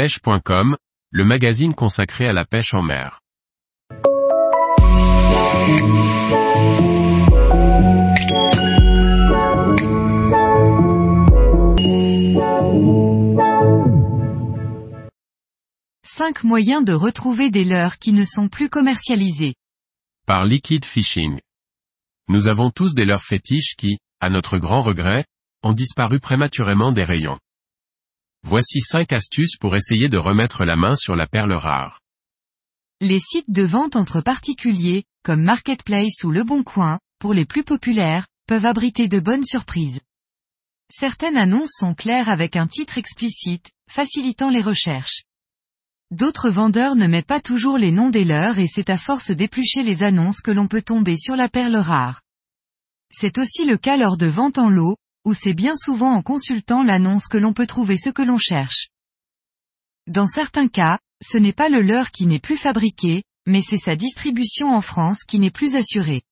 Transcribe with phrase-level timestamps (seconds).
[0.00, 0.78] pêche.com,
[1.10, 3.20] le magazine consacré à la pêche en mer.
[16.02, 19.54] Cinq moyens de retrouver des leurres qui ne sont plus commercialisés.
[20.26, 21.40] Par Liquid Fishing.
[22.28, 25.26] Nous avons tous des leurres fétiches qui, à notre grand regret,
[25.62, 27.38] ont disparu prématurément des rayons.
[28.42, 32.00] Voici 5 astuces pour essayer de remettre la main sur la perle rare.
[33.00, 37.64] Les sites de vente entre particuliers, comme Marketplace ou Le Bon Coin, pour les plus
[37.64, 40.00] populaires, peuvent abriter de bonnes surprises.
[40.92, 45.22] Certaines annonces sont claires avec un titre explicite, facilitant les recherches.
[46.10, 49.84] D'autres vendeurs ne mettent pas toujours les noms des leurs et c'est à force d'éplucher
[49.84, 52.20] les annonces que l'on peut tomber sur la perle rare.
[53.12, 56.82] C'est aussi le cas lors de vente en lot, où c'est bien souvent en consultant
[56.82, 58.88] l'annonce que l'on peut trouver ce que l'on cherche.
[60.06, 63.96] Dans certains cas, ce n'est pas le leurre qui n'est plus fabriqué, mais c'est sa
[63.96, 66.22] distribution en France qui n'est plus assurée.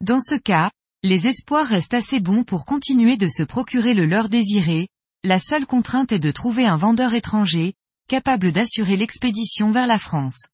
[0.00, 0.70] Dans ce cas,
[1.02, 4.88] les espoirs restent assez bons pour continuer de se procurer le leurre désiré,
[5.24, 7.74] la seule contrainte est de trouver un vendeur étranger,
[8.08, 10.48] capable d'assurer l'expédition vers la France.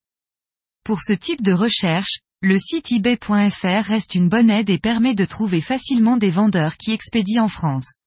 [0.85, 5.25] Pour ce type de recherche, le site ebay.fr reste une bonne aide et permet de
[5.25, 8.03] trouver facilement des vendeurs qui expédient en France.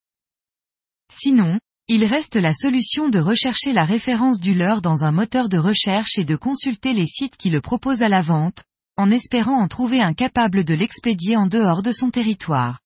[1.11, 5.58] Sinon, il reste la solution de rechercher la référence du leurre dans un moteur de
[5.58, 8.63] recherche et de consulter les sites qui le proposent à la vente,
[8.95, 12.80] en espérant en trouver un capable de l'expédier en dehors de son territoire.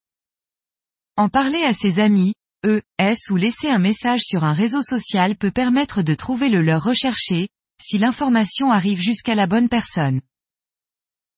[1.18, 2.34] En parler à ses amis,
[2.66, 6.62] eux, S ou laisser un message sur un réseau social peut permettre de trouver le
[6.62, 7.50] leurre recherché,
[7.82, 10.22] si l'information arrive jusqu'à la bonne personne.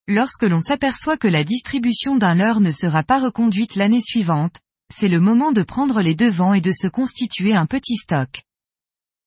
[0.07, 4.59] Lorsque l'on s'aperçoit que la distribution d'un leurre ne sera pas reconduite l'année suivante,
[4.93, 8.43] c'est le moment de prendre les devants et de se constituer un petit stock.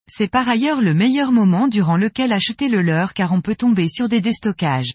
[0.07, 3.89] C'est par ailleurs le meilleur moment durant lequel acheter le leurre car on peut tomber
[3.89, 4.93] sur des déstockages.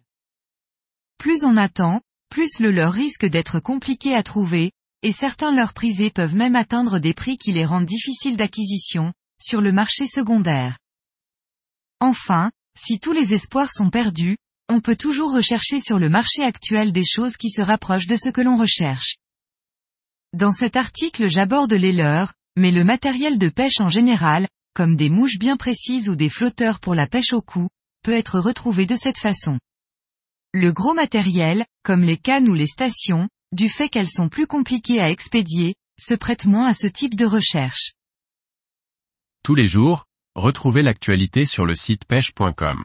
[1.19, 4.73] Plus on attend, plus le leurre risque d'être compliqué à trouver,
[5.03, 9.61] et certains leurres prisés peuvent même atteindre des prix qui les rendent difficiles d'acquisition, sur
[9.61, 10.79] le marché secondaire.
[12.01, 14.39] Enfin, si tous les espoirs sont perdus,
[14.73, 18.31] on peut toujours rechercher sur le marché actuel des choses qui se rapprochent de ce
[18.31, 19.17] que l'on recherche.
[20.33, 25.11] Dans cet article j'aborde les leurres, mais le matériel de pêche en général, comme des
[25.11, 27.69] mouches bien précises ou des flotteurs pour la pêche au cou,
[28.03, 29.59] peut être retrouvé de cette façon.
[30.55, 35.01] Le gros matériel, comme les cannes ou les stations, du fait qu'elles sont plus compliquées
[35.01, 37.93] à expédier, se prête moins à ce type de recherche.
[39.45, 42.85] Tous les jours, retrouvez l'actualité sur le site pêche.com